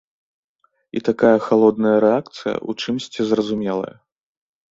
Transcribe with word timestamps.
І 0.99 1.01
такая 1.09 1.33
халодная 1.47 1.93
рэакцыя 2.05 2.55
ў 2.69 2.87
чымсьці 2.87 3.21
зразумелая. 3.33 3.93